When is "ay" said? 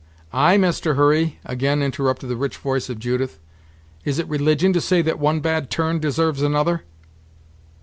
0.33-0.57